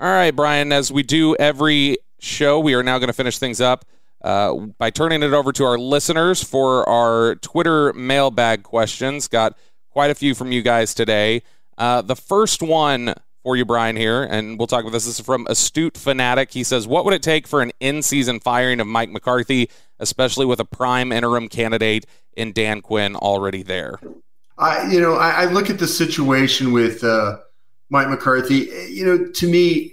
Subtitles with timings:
[0.00, 3.60] All right, Bryan, as we do every show, we are now going to finish things
[3.60, 3.84] up
[4.22, 9.26] uh, by turning it over to our listeners for our Twitter mailbag questions.
[9.26, 9.58] Got
[9.90, 11.42] quite a few from you guys today.
[11.76, 15.04] Uh, the first one for you, Bryan, here, and we'll talk about this.
[15.04, 16.52] This is from Astute Fanatic.
[16.52, 20.46] He says, What would it take for an in season firing of Mike McCarthy, especially
[20.46, 22.06] with a prime interim candidate
[22.36, 23.98] in Dan Quinn already there?
[24.58, 27.02] I, you know, I, I look at the situation with.
[27.02, 27.38] Uh
[27.90, 28.68] Mike McCarthy.
[28.90, 29.92] You know, to me,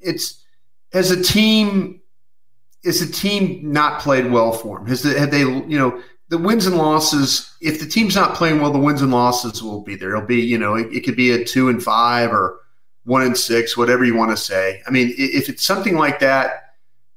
[0.00, 0.42] it's
[0.92, 2.00] as a team,
[2.84, 4.86] is a team not played well for him?
[4.86, 7.54] Has the, they, you know, the wins and losses?
[7.60, 10.14] If the team's not playing well, the wins and losses will be there.
[10.14, 12.58] It'll be, you know, it, it could be a two and five or
[13.04, 14.82] one and six, whatever you want to say.
[14.86, 16.74] I mean, if it's something like that,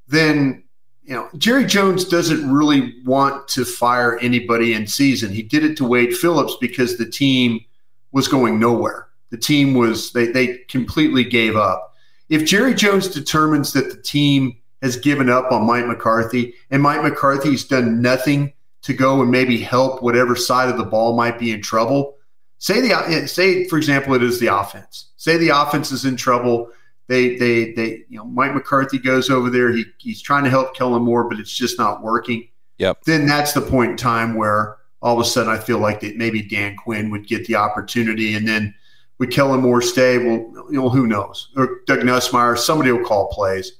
[0.07, 0.63] then
[1.03, 5.31] you know, Jerry Jones doesn't really want to fire anybody in season.
[5.31, 7.63] He did it to Wade Phillips because the team
[8.11, 11.93] was going nowhere the team was they they completely gave up.
[12.29, 17.03] If Jerry Jones determines that the team has given up on Mike McCarthy and Mike
[17.03, 21.51] McCarthy's done nothing to go and maybe help whatever side of the ball might be
[21.51, 22.15] in trouble,
[22.59, 25.09] say the say for example it is the offense.
[25.17, 26.69] Say the offense is in trouble.
[27.07, 29.73] They they they you know Mike McCarthy goes over there.
[29.73, 32.47] He he's trying to help Kellen Moore, but it's just not working.
[32.77, 33.03] Yep.
[33.03, 36.15] Then that's the point in time where all of a sudden I feel like that
[36.15, 38.73] maybe Dan Quinn would get the opportunity, and then
[39.17, 40.17] would Kellen Moore stay?
[40.17, 41.49] Well, you know, who knows?
[41.55, 43.73] Or Doug Nussmeier, somebody will call plays.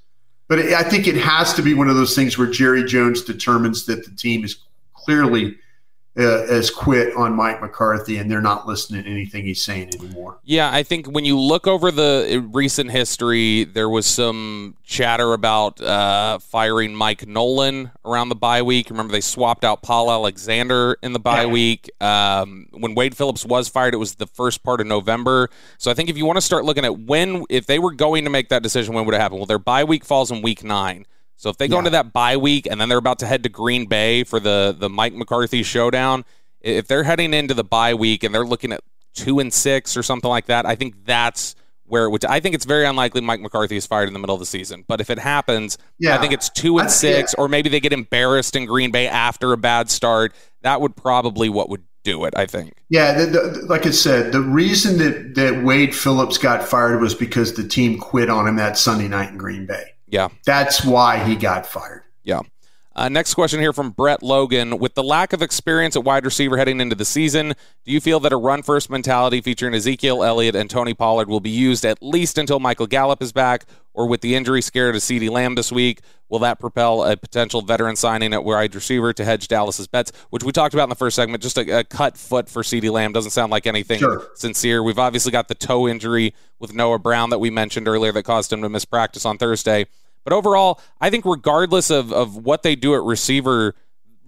[0.48, 3.86] But I think it has to be one of those things where Jerry Jones determines
[3.88, 4.58] that the team is
[4.94, 5.58] clearly
[6.24, 10.40] has quit on Mike McCarthy, and they're not listening to anything he's saying anymore.
[10.44, 15.82] Yeah, I think when you look over the recent history, there was some chatter about
[15.82, 18.90] uh, firing Mike Nolan around the bye week.
[18.90, 21.52] Remember, they swapped out Paul Alexander in the bye yeah.
[21.52, 21.90] week.
[22.02, 25.50] Um, when Wade Phillips was fired, it was the first part of November.
[25.78, 28.24] So I think if you want to start looking at when, if they were going
[28.24, 29.38] to make that decision, when would it happen?
[29.38, 31.06] Well, their bye week falls in week nine.
[31.38, 31.80] So if they go yeah.
[31.80, 34.76] into that bye week and then they're about to head to Green Bay for the
[34.78, 36.26] the Mike McCarthy showdown,
[36.62, 38.82] if they're heading into the bye week and they're looking at
[39.14, 42.26] two and six or something like that, I think that's where it would.
[42.26, 44.84] I think it's very unlikely Mike McCarthy is fired in the middle of the season.
[44.88, 46.16] But if it happens, yeah.
[46.16, 47.44] I think it's two and six, yeah.
[47.44, 50.34] or maybe they get embarrassed in Green Bay after a bad start.
[50.62, 52.34] That would probably what would do it.
[52.36, 52.74] I think.
[52.90, 57.14] Yeah, the, the, like I said, the reason that that Wade Phillips got fired was
[57.14, 59.95] because the team quit on him that Sunday night in Green Bay.
[60.16, 60.30] Yeah.
[60.46, 62.04] That's why he got fired.
[62.24, 62.40] Yeah.
[62.96, 64.78] Uh, next question here from Brett Logan.
[64.78, 67.54] With the lack of experience at wide receiver heading into the season,
[67.84, 71.42] do you feel that a run first mentality featuring Ezekiel Elliott and Tony Pollard will
[71.42, 73.66] be used at least until Michael Gallup is back?
[73.94, 76.00] Or with the injury scare to CeeDee Lamb this week,
[76.30, 80.14] will that propel a potential veteran signing at wide receiver to hedge Dallas's bets?
[80.30, 81.44] Which we talked about in the first segment.
[81.44, 84.30] Just a, a cut foot for CeeDee Lamb doesn't sound like anything sure.
[84.36, 84.82] sincere.
[84.82, 88.54] We've obviously got the toe injury with Noah Brown that we mentioned earlier that caused
[88.54, 89.86] him to miss practice on Thursday.
[90.26, 93.76] But overall, I think regardless of, of what they do at receiver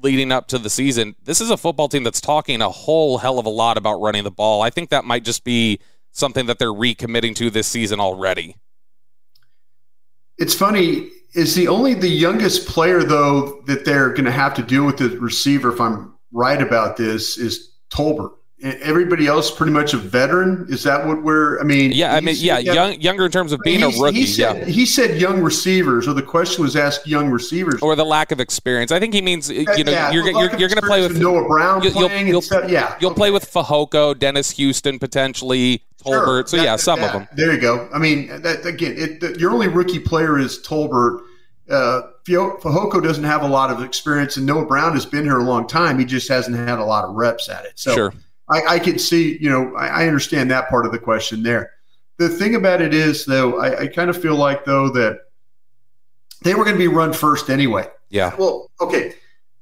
[0.02, 3.40] leading up to the season, this is a football team that's talking a whole hell
[3.40, 4.62] of a lot about running the ball.
[4.62, 5.80] I think that might just be
[6.12, 8.56] something that they're recommitting to this season already.
[10.38, 11.10] It's funny.
[11.34, 14.98] Is the only the youngest player though that they're going to have to deal with
[14.98, 15.74] the receiver?
[15.74, 20.66] If I'm right about this, is Tolbert everybody else pretty much a veteran.
[20.70, 21.60] Is that what we're?
[21.60, 24.22] I mean, yeah, I mean, yeah, young, younger in terms of being a rookie.
[24.22, 24.66] He said, yeah.
[24.66, 28.40] he said young receivers, or the question was asked young receivers, or the lack of
[28.40, 28.92] experience.
[28.92, 31.48] I think he means you know yeah, you're you're, you're going to play with Noah
[31.48, 32.28] Brown you, playing.
[32.28, 33.18] You'll, you'll, yeah, you'll okay.
[33.18, 35.84] play with Fehoko, Dennis Houston potentially.
[36.04, 36.26] Tolbert.
[36.26, 36.48] Sure.
[36.48, 37.28] So that, yeah, some that, of them.
[37.36, 37.90] There you go.
[37.92, 41.22] I mean, that, again, it, the, your only rookie player is Tolbert.
[41.70, 45.44] Uh, Fehoko doesn't have a lot of experience, and Noah Brown has been here a
[45.44, 45.98] long time.
[45.98, 47.74] He just hasn't had a lot of reps at it.
[47.76, 48.14] So sure.
[48.50, 51.72] I, I can see, you know, I, I, understand that part of the question there.
[52.18, 55.20] The thing about it is, though, I, I kind of feel like, though, that
[56.44, 57.88] they were going to be run first anyway.
[58.10, 58.34] Yeah.
[58.38, 59.16] Well, okay.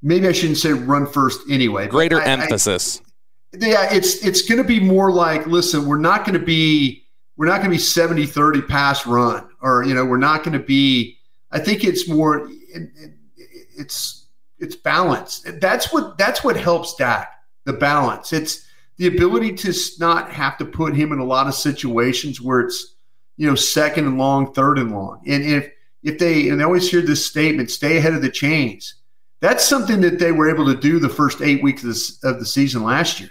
[0.04, 1.88] Maybe I shouldn't say run first anyway.
[1.88, 3.02] Greater emphasis.
[3.54, 7.06] yeah, it's it's going to be more like, listen, we're not going to be
[7.38, 10.58] we're not going to be 70 30 pass run or you know we're not going
[10.58, 11.18] to be
[11.52, 12.50] i think it's more
[13.78, 14.28] it's
[14.60, 17.32] it's balance that's what that's what helps dak
[17.66, 18.66] the balance it's
[18.98, 22.96] the ability to not have to put him in a lot of situations where it's
[23.38, 25.22] you know, second and long, third and long.
[25.28, 25.72] And if
[26.04, 28.96] if they and they always hear this statement, stay ahead of the chains.
[29.42, 32.40] That's something that they were able to do the first eight weeks of, this, of
[32.40, 33.30] the season last year.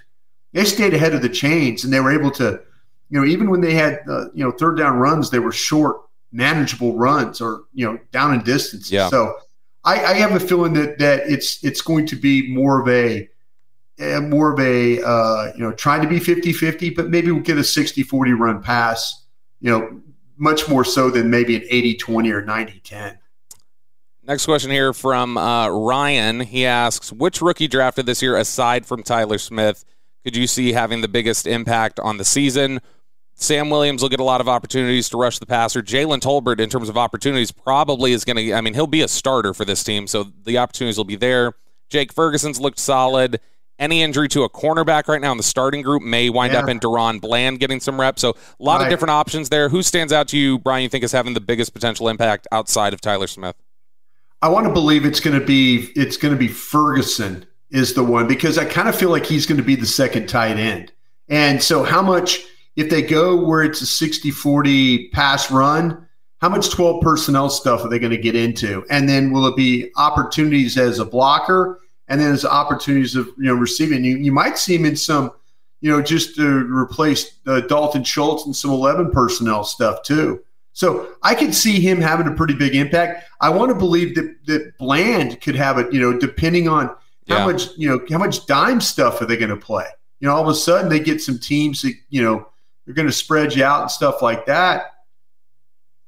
[0.53, 2.61] They stayed ahead of the chains, and they were able to,
[3.09, 6.03] you know, even when they had uh, you know third down runs, they were short,
[6.33, 8.91] manageable runs, or you know down in distance.
[8.91, 9.09] Yeah.
[9.09, 9.37] So
[9.85, 13.29] I, I have a feeling that that it's it's going to be more of a
[13.99, 17.61] more of a uh, you know trying to be 50-50 but maybe we'll get a
[17.61, 19.25] 60-40 run pass
[19.61, 20.01] you know
[20.37, 23.19] much more so than maybe an 80-20 or 90-10
[24.25, 29.03] next question here from uh, ryan he asks which rookie drafted this year aside from
[29.03, 29.85] tyler smith
[30.25, 32.81] could you see having the biggest impact on the season
[33.37, 35.83] Sam Williams will get a lot of opportunities to rush the passer.
[35.83, 39.09] Jalen Tolbert, in terms of opportunities, probably is going to, I mean, he'll be a
[39.09, 41.55] starter for this team, so the opportunities will be there.
[41.91, 43.41] Jake Ferguson's looked solid
[43.79, 46.61] any injury to a cornerback right now in the starting group may wind yeah.
[46.61, 48.23] up in DaRon Bland getting some reps.
[48.23, 48.85] So a lot right.
[48.85, 49.69] of different options there.
[49.69, 52.95] Who stands out to you, Bryan, you think is having the biggest potential impact outside
[52.95, 53.57] of Tyler Smith?
[54.43, 58.05] I want to believe it's going to be it's going to be Ferguson is the
[58.05, 60.93] one because I kind of feel like he's going to be the second tight end.
[61.29, 62.41] And so how much
[62.77, 66.07] if they go where it's a 60-40 pass run,
[66.41, 68.85] how much 12 personnel stuff are they going to get into?
[68.91, 71.81] And then will it be opportunities as a blocker?
[72.09, 74.05] And then there's opportunities of you know receiving.
[74.05, 75.33] You you might see him in some,
[75.81, 80.43] you know, just to replace uh, Dalton Schultz and some eleven personnel stuff too.
[80.73, 83.25] So I could see him having a pretty big impact.
[83.41, 85.93] I want to believe that that Bland could have it.
[85.93, 86.89] You know, depending on
[87.29, 87.47] how yeah.
[87.47, 89.87] much you know how much dime stuff are they going to play.
[90.21, 92.49] You know, all of a sudden they get some teams that you know
[92.85, 94.93] they're going to spread you out and stuff like that.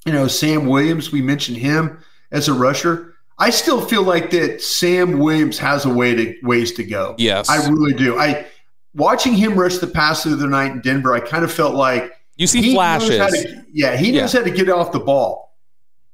[0.05, 1.99] You know, Sam Williams, we mentioned him
[2.31, 3.16] as a rusher.
[3.39, 7.15] I still feel like that Sam Williams has a way to ways to go.
[7.19, 8.19] Yes, I really do.
[8.19, 8.47] I
[8.95, 11.15] watching him rush the pass the other night in Denver.
[11.15, 13.19] I kind of felt like you see flashes.
[13.19, 14.41] To, yeah, he knows yeah.
[14.41, 15.55] how to get off the ball.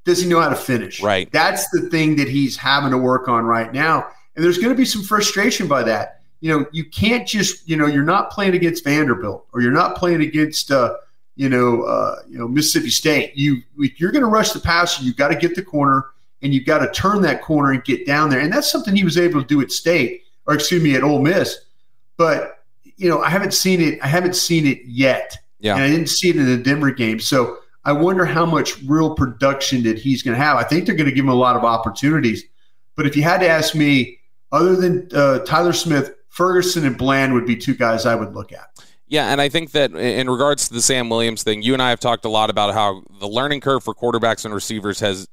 [0.04, 1.00] Does he know how to finish?
[1.00, 1.30] Right.
[1.30, 4.08] That's the thing that he's having to work on right now.
[4.34, 6.22] And there's going to be some frustration by that.
[6.40, 9.96] You know, you can't just you know you're not playing against Vanderbilt or you're not
[9.96, 10.70] playing against.
[10.70, 10.96] Uh,
[11.34, 13.36] you know, uh, you know Mississippi State.
[13.36, 16.06] You if you're going to rush the passer, You've got to get the corner
[16.42, 18.40] and you've got to turn that corner and get down there.
[18.40, 21.20] And that's something he was able to do at State, or excuse me, at Ole
[21.20, 21.58] Miss.
[22.16, 22.64] But
[22.96, 23.98] you know, I haven't seen it.
[24.02, 25.36] I haven't seen it yet.
[25.58, 25.74] Yeah.
[25.74, 27.20] And I didn't see it in the Denver game.
[27.20, 30.56] So I wonder how much real production that he's going to have.
[30.56, 32.44] I think they're going to give him a lot of opportunities.
[32.96, 34.18] But if you had to ask me,
[34.52, 38.52] other than uh, Tyler Smith, Ferguson and Bland would be two guys I would look
[38.52, 38.68] at.
[39.06, 41.90] Yeah, and I think that in regards to the Sam Williams thing, you and I
[41.90, 45.28] have talked a lot about how the learning curve for quarterbacks and receivers has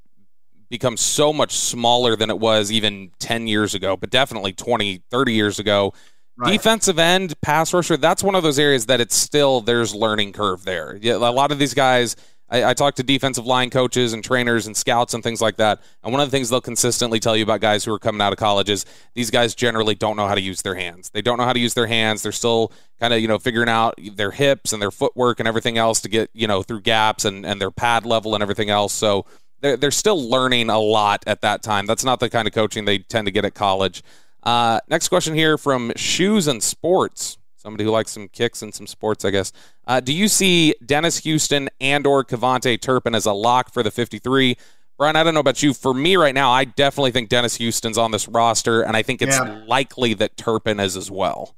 [0.70, 5.32] become so much smaller than it was even 10 years ago, but definitely 20, 30
[5.32, 5.92] years ago.
[6.36, 6.52] Right.
[6.52, 10.64] Defensive end, pass rusher, that's one of those areas that it's still, there's learning curve
[10.64, 10.96] there.
[11.00, 12.16] Yeah, a lot of these guys,
[12.48, 15.82] I, I talk to defensive line coaches and trainers and scouts and things like that.
[16.02, 18.32] And one of the things they'll consistently tell you about guys who are coming out
[18.32, 21.10] of college is these guys generally don't know how to use their hands.
[21.10, 22.22] They don't know how to use their hands.
[22.22, 25.78] They're still kind of, you know, figuring out their hips and their footwork and everything
[25.78, 28.92] else to get, you know, through gaps and, and their pad level and everything else.
[28.92, 29.26] So
[29.60, 31.86] they're, they're still learning a lot at that time.
[31.86, 34.02] That's not the kind of coaching they tend to get at college.
[34.42, 37.38] Uh, next question here from Shoes and Sports.
[37.56, 39.52] Somebody who likes some kicks and some sports, I guess.
[39.86, 43.90] Uh, do you see Dennis Houston and or KaVontae Turpin as a lock for the
[43.90, 44.56] 53?
[44.96, 45.74] Bryan, I don't know about you.
[45.74, 49.20] For me right now, I definitely think Dennis Houston's on this roster, and I think
[49.20, 49.62] it's yeah.
[49.66, 51.54] likely that Turpin is as well.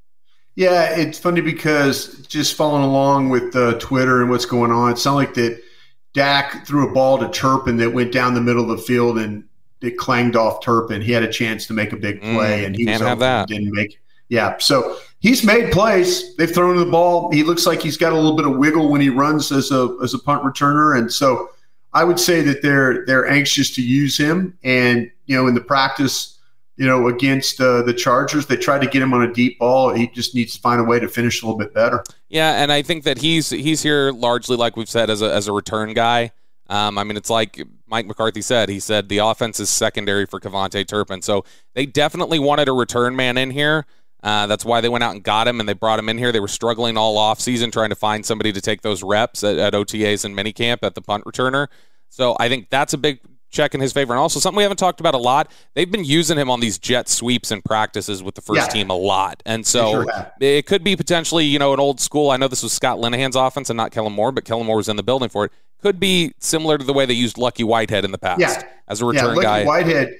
[0.56, 4.98] Yeah, it's funny because just following along with uh, Twitter and what's going on, it
[4.98, 5.62] sounds like that–
[6.14, 9.44] Dak threw a ball to Turpin that went down the middle of the field and
[9.80, 11.02] it clanged off Turpin.
[11.02, 13.18] He had a chance to make a big mm, play, mm, and he can't have
[13.18, 13.48] that.
[13.48, 13.98] Didn't make.
[14.28, 16.36] Yeah, so he's made plays.
[16.36, 17.30] They've thrown the ball.
[17.32, 19.96] He looks like he's got a little bit of wiggle when he runs as a
[20.02, 21.50] as a punt returner, and so
[21.92, 24.56] I would say that they're they're anxious to use him.
[24.62, 26.38] And you know, in the practice
[26.82, 28.46] you know, against uh, the Chargers.
[28.46, 29.94] They tried to get him on a deep ball.
[29.94, 32.02] He just needs to find a way to finish a little bit better.
[32.28, 35.46] Yeah, and I think that he's he's here largely, like we've said, as a as
[35.46, 36.32] a return guy.
[36.68, 38.68] Um, I mean, it's like Mike McCarthy said.
[38.68, 43.14] He said the offense is secondary for KaVontae Turpin, so they definitely wanted a return
[43.14, 43.86] man in here.
[44.20, 46.32] Uh, that's why they went out and got him, and they brought him in here.
[46.32, 49.56] They were struggling all off season trying to find somebody to take those reps at,
[49.56, 51.68] at OTAs and minicamp at the punt returner.
[52.08, 53.20] So I think that's a big
[53.52, 54.12] check in his favor.
[54.12, 55.52] And also something we haven't talked about a lot.
[55.74, 58.66] They've been using him on these jet sweeps and practices with the first yeah.
[58.66, 59.42] team a lot.
[59.46, 62.30] And so sure it could be potentially, you know, an old school.
[62.30, 64.88] I know this was Scott Linehan's offense and not Kellen Moore, but Kellen Moore was
[64.88, 65.52] in the building for it.
[65.82, 68.62] Could be similar to the way they used Lucky Whitehead in the past yeah.
[68.88, 69.64] as a return yeah, Lucky guy.
[69.64, 70.14] Whitehead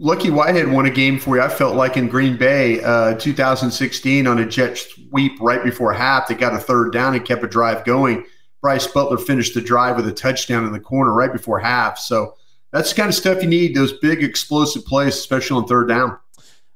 [0.00, 1.42] Lucky Whitehead won a game for you.
[1.42, 6.28] I felt like in Green Bay, uh, 2016, on a jet sweep right before half,
[6.28, 8.24] they got a third down and kept a drive going.
[8.62, 11.98] Brice Butler finished the drive with a touchdown in the corner right before half.
[11.98, 12.34] So
[12.72, 16.18] that's the kind of stuff you need, those big explosive plays, especially on third down.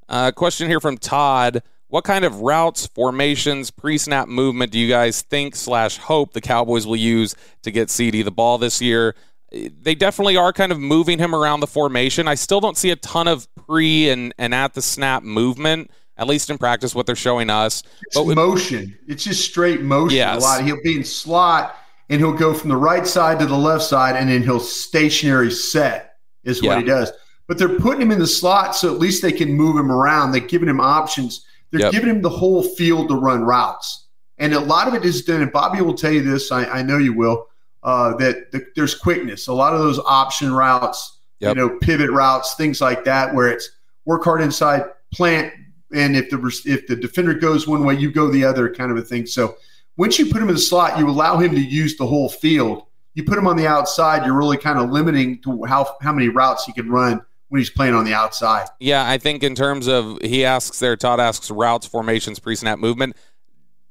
[0.08, 1.62] Uh, question here from Todd.
[1.88, 6.86] What kind of routes, formations, pre-snap movement do you guys think slash hope the Cowboys
[6.86, 9.14] will use to get CeeDee the ball this year?
[9.50, 12.28] They definitely are kind of moving him around the formation.
[12.28, 16.26] I still don't see a ton of pre and, and at the snap movement, at
[16.26, 17.82] least in practice, what they're showing us.
[18.06, 18.98] It's but with, motion.
[19.06, 20.42] It's just straight motion yes.
[20.42, 20.64] a lot.
[20.64, 21.76] He'll be in slot
[22.08, 25.50] and he'll go from the right side to the left side and then he'll stationary
[25.50, 26.78] set is what yeah.
[26.80, 27.12] he does.
[27.46, 30.32] But they're putting him in the slot so at least they can move him around.
[30.32, 31.92] They're giving him options– they're yep.
[31.92, 34.06] giving him the whole field to run routes.
[34.38, 36.82] And a lot of it is done, and Bobby will tell you this, I, I
[36.82, 37.48] know you will,
[37.82, 39.46] uh, that the, there's quickness.
[39.48, 41.56] A lot of those option routes, yep.
[41.56, 43.70] you know, pivot routes, things like that, where it's
[44.04, 45.52] work hard inside, plant,
[45.94, 48.98] and if the if the defender goes one way, you go the other, kind of
[48.98, 49.26] a thing.
[49.26, 49.56] So
[49.96, 52.86] once you put him in the slot, you allow him to use the whole field.
[53.14, 56.28] You put him on the outside, you're really kind of limiting to how how many
[56.28, 58.68] routes he can run when he's playing on the outside.
[58.80, 63.14] Yeah, I think in terms of he asks there, Todd asks routes, formations, pre-snap movement.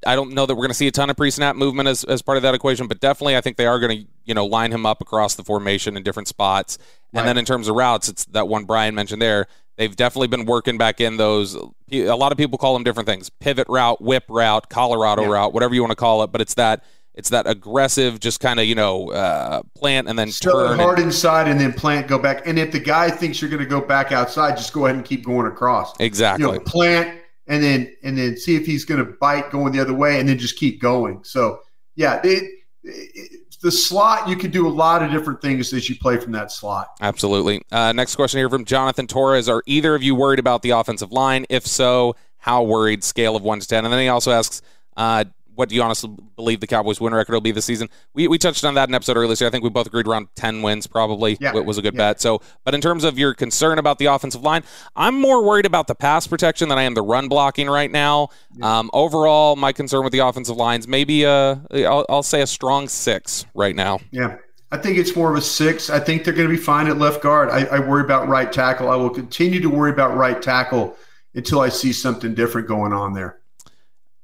[0.08, 2.24] I don't know that we're going to see a ton of pre-snap movement as, as
[2.24, 4.72] part of that equation, but definitely I think they are going to you know line
[4.72, 6.80] him up across the formation in different spots.
[7.14, 9.48] And then in terms of routes, it's that one Bryan mentioned there.
[9.82, 11.56] They've definitely been working back in those.
[11.56, 15.30] A lot of people call them different things: pivot route, whip route, Colorado yeah.
[15.30, 16.32] route, whatever you want to call it.
[16.32, 16.84] But it's that
[17.16, 21.00] it's that aggressive, just kind of you know uh, plant and then Start turn hard
[21.00, 22.46] and, inside and then plant, go back.
[22.46, 25.04] And if the guy thinks you're going to go back outside, just go ahead and
[25.04, 26.00] keep going across.
[26.00, 26.46] Exactly.
[26.46, 29.80] You know, plant and then and then see if he's going to bite going the
[29.80, 31.24] other way, and then just keep going.
[31.24, 31.62] So
[31.96, 32.44] yeah, it,
[32.84, 36.32] it, the slot you can do a lot of different things as you play from
[36.34, 36.98] that slot.
[37.02, 37.62] Absolutely.
[37.72, 41.12] Uh, next question here from Jonathan Torres: Are either of you worried about the offensive
[41.12, 41.46] line?
[41.50, 43.04] If so, how worried?
[43.04, 43.86] Scale of one to ten.
[43.86, 44.62] And then he also asks.
[44.98, 45.24] Uh,
[45.56, 47.90] what do you honestly believe the Cowboys' win record will be this season?
[48.14, 49.36] We, we touched on that in an episode earlier.
[49.36, 51.52] So I think we both agreed around 10 wins probably yeah.
[51.54, 52.12] was a good yeah.
[52.12, 52.22] bet.
[52.22, 54.64] So, but in terms of your concern about the offensive line,
[54.96, 58.30] I'm more worried about the pass protection than I am the run blocking right now.
[58.54, 58.80] Yeah.
[58.80, 62.88] Um, overall, my concern with the offensive lines, maybe a, I'll, I'll say a strong
[62.88, 64.00] six right now.
[64.12, 64.38] Yeah.
[64.74, 65.90] I think it's more of a six.
[65.90, 67.50] I think they're going to be fine at left guard.
[67.50, 68.90] I, I worry about right tackle.
[68.90, 70.96] I will continue to worry about right tackle
[71.34, 73.41] until I see something different going on there.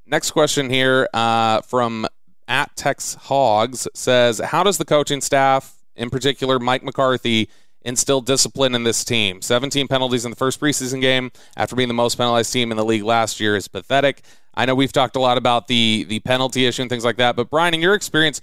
[0.10, 2.08] Next question here uh, from
[2.48, 7.50] at Tex Hogs says, How does the coaching staff, in particular Mike McCarthy,
[7.82, 9.42] instill discipline in this team?
[9.42, 12.86] 17 penalties in the first preseason game after being the most penalized team in the
[12.86, 14.22] league last year is pathetic.
[14.54, 17.36] I know we've talked a lot about the the penalty issue and things like that,
[17.36, 18.40] but Bryan, in your experience,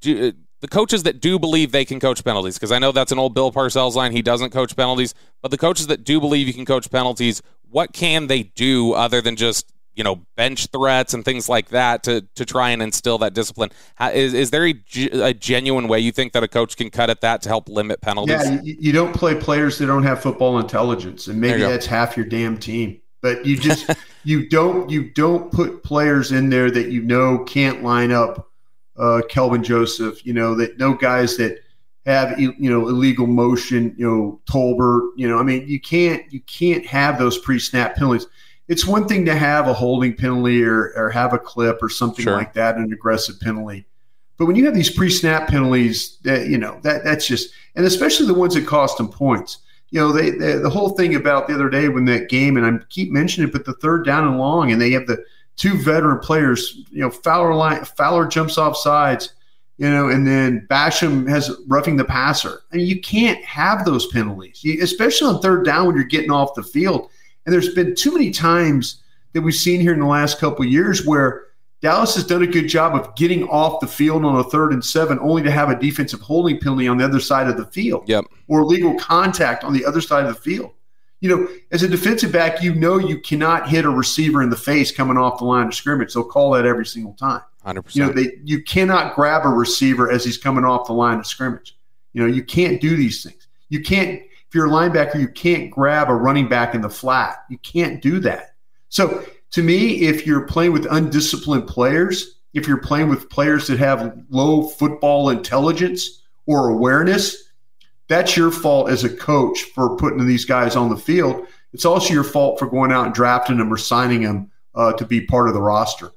[0.00, 3.18] do, the coaches that do believe they can coach penalties, because I know that's an
[3.20, 6.54] old Bill Parcells line, he doesn't coach penalties, but the coaches that do believe you
[6.54, 11.24] can coach penalties, what can they do other than just you know bench threats and
[11.24, 13.70] things like that to to try and instill that discipline.
[13.96, 14.74] How, is is there a,
[15.12, 18.00] a, genuine way you think that a coach can cut at that to help limit
[18.00, 18.42] penalties?
[18.44, 22.16] Yeah, you, you don't play players that don't have football intelligence, and maybe that's half
[22.16, 23.00] your damn team.
[23.20, 23.90] But you just
[24.24, 28.48] you don't you don't put players in there that you know can't line up.
[28.94, 31.58] Uh, Kelvin Joseph, you know that no guys that
[32.04, 36.40] have you know illegal motion, you know Tolbert, you know I mean you can't you
[36.40, 38.26] can't have those pre-snap penalties
[38.68, 42.24] it's one thing to have a holding penalty or, or have a clip or something
[42.24, 42.36] sure.
[42.36, 43.86] like that, an aggressive penalty.
[44.38, 48.26] But when you have these pre-snap penalties, that you know that that's just, and especially
[48.26, 49.58] the ones that cost them points.
[49.90, 52.64] You know, they, they, the whole thing about the other day when that game, and
[52.64, 55.22] I keep mentioning it, but the third down and long, and they have the
[55.56, 56.82] two veteran players.
[56.90, 59.34] You know, Fowler line, Fowler jumps off sides,
[59.76, 62.62] you know, and then Basham has roughing the passer.
[62.72, 66.30] I mean, you can't have those penalties, you, especially on third down when you're getting
[66.30, 67.10] off the field.
[67.44, 70.70] And there's been too many times that we've seen here in the last couple of
[70.70, 71.46] years where
[71.80, 74.84] Dallas has done a good job of getting off the field on a third and
[74.84, 78.08] seven, only to have a defensive holding penalty on the other side of the field,
[78.08, 78.24] yep.
[78.46, 80.70] or legal contact on the other side of the field.
[81.20, 84.56] You know, as a defensive back, you know you cannot hit a receiver in the
[84.56, 86.14] face coming off the line of scrimmage.
[86.14, 87.42] They'll call that every single time.
[87.64, 88.16] Hundred percent.
[88.16, 91.26] You know, they you cannot grab a receiver as he's coming off the line of
[91.26, 91.76] scrimmage.
[92.12, 93.48] You know, you can't do these things.
[93.68, 94.22] You can't
[94.52, 97.38] if you're a linebacker, you can't grab a running back in the flat.
[97.48, 98.54] You can't do that.
[98.90, 103.78] So to me, if you're playing with undisciplined players, if you're playing with players that
[103.78, 107.44] have low football intelligence or awareness,
[108.08, 111.46] that's your fault as a coach for putting these guys on the field.
[111.72, 115.06] It's also your fault for going out and drafting them or signing them uh, to
[115.06, 116.12] be part of the roster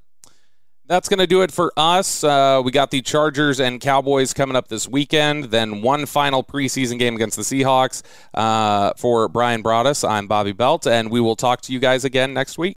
[0.88, 2.24] that's going to do it for us.
[2.24, 5.46] Uh, we got the Chargers and Cowboys coming up this weekend.
[5.46, 8.04] Then one final preseason game against the Seahawks.
[8.34, 12.34] Uh, for Bryan Broaddus, I'm Bobby Belt, and we will talk to you guys again
[12.34, 12.64] next week.